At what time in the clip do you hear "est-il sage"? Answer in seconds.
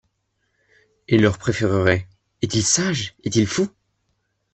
2.41-3.13